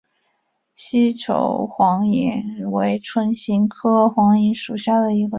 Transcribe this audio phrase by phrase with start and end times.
[0.73, 5.29] 西畴黄芩为唇形科黄芩属下的一个种。